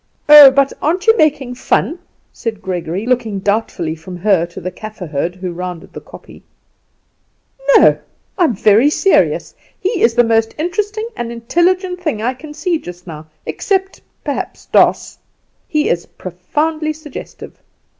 [0.27, 1.99] "Oh, but aren't you making fun?"
[2.33, 6.41] said Gregory, looking doubtfully from her to the Kaffer herd, who rounded the kopje.
[7.75, 7.99] "No;
[8.35, 9.53] I am very serious.
[9.79, 14.65] He is the most interesting and intelligent thing I can see just now, except, perhaps,
[14.65, 15.19] Doss.
[15.67, 17.61] He is profoundly suggestive.